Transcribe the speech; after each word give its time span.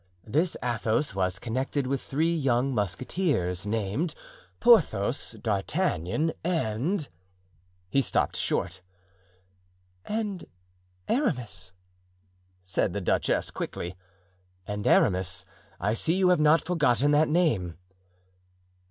"This 0.25 0.57
Athos 0.63 1.13
was 1.13 1.37
connected 1.37 1.85
with 1.85 2.01
three 2.01 2.33
young 2.33 2.73
musketeers, 2.73 3.67
named 3.67 4.15
Porthos, 4.59 5.33
D'Artagnan, 5.33 6.33
and——" 6.43 7.07
He 7.87 8.01
stopped 8.01 8.35
short. 8.35 8.81
"And 10.03 10.45
Aramis," 11.07 11.71
said 12.63 12.93
the 12.93 13.01
duchess, 13.01 13.51
quickly. 13.51 13.95
"And 14.65 14.87
Aramis; 14.87 15.45
I 15.79 15.93
see 15.93 16.15
you 16.15 16.29
have 16.29 16.39
not 16.39 16.65
forgotten 16.65 17.11
the 17.11 17.27
name." 17.27 17.77